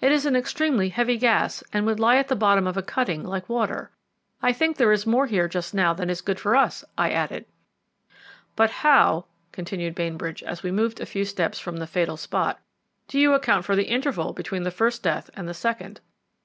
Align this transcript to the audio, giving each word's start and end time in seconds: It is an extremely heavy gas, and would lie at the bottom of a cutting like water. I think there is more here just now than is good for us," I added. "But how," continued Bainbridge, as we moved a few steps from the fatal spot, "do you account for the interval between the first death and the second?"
It 0.00 0.12
is 0.12 0.24
an 0.24 0.36
extremely 0.36 0.90
heavy 0.90 1.16
gas, 1.16 1.64
and 1.72 1.84
would 1.84 1.98
lie 1.98 2.14
at 2.14 2.28
the 2.28 2.36
bottom 2.36 2.64
of 2.68 2.76
a 2.76 2.82
cutting 2.82 3.24
like 3.24 3.48
water. 3.48 3.90
I 4.40 4.52
think 4.52 4.76
there 4.76 4.92
is 4.92 5.04
more 5.04 5.26
here 5.26 5.48
just 5.48 5.74
now 5.74 5.92
than 5.92 6.08
is 6.08 6.20
good 6.20 6.38
for 6.38 6.54
us," 6.54 6.84
I 6.96 7.10
added. 7.10 7.44
"But 8.54 8.70
how," 8.70 9.24
continued 9.50 9.96
Bainbridge, 9.96 10.44
as 10.44 10.62
we 10.62 10.70
moved 10.70 11.00
a 11.00 11.06
few 11.06 11.24
steps 11.24 11.58
from 11.58 11.78
the 11.78 11.88
fatal 11.88 12.16
spot, 12.16 12.60
"do 13.08 13.18
you 13.18 13.32
account 13.34 13.64
for 13.64 13.74
the 13.74 13.88
interval 13.90 14.32
between 14.32 14.62
the 14.62 14.70
first 14.70 15.02
death 15.02 15.28
and 15.34 15.48
the 15.48 15.54
second?" 15.54 16.00